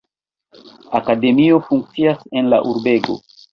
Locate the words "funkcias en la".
1.69-2.63